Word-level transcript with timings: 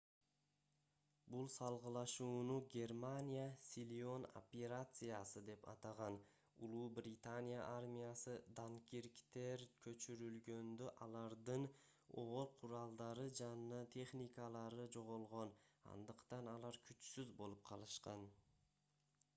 бул 1.33 1.43
салгылашууну 1.55 2.55
германия 2.75 3.43
силион 3.65 4.23
операциясы 4.41 5.43
деп 5.51 5.67
атаган 5.75 6.17
улуу 6.69 6.81
британия 7.01 7.59
армиясы 7.75 8.33
данкирктен 8.61 9.67
көчүрүлгөндө 9.87 10.89
алардын 11.09 11.69
оор 12.25 12.51
куралдары 12.63 13.29
жана 13.45 13.83
техникалары 14.01 14.89
жоголгон 15.01 15.53
андыктан 15.97 16.51
алар 16.59 16.81
күчсүз 16.91 17.33
болуп 17.43 17.65
калышкан 17.73 18.29